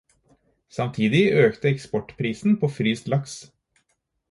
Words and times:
Samtidig 0.77 1.21
økte 1.43 1.69
eksportprisen 1.75 2.59
på 2.65 2.73
fryst 2.81 3.13
laks. 3.17 3.39